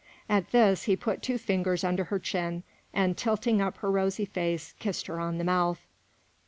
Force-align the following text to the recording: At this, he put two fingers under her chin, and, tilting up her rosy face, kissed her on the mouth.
At 0.27 0.49
this, 0.49 0.85
he 0.85 0.95
put 0.95 1.21
two 1.21 1.37
fingers 1.37 1.83
under 1.83 2.05
her 2.05 2.17
chin, 2.17 2.63
and, 2.91 3.15
tilting 3.15 3.61
up 3.61 3.77
her 3.77 3.91
rosy 3.91 4.25
face, 4.25 4.73
kissed 4.79 5.05
her 5.05 5.19
on 5.19 5.37
the 5.37 5.43
mouth. 5.43 5.85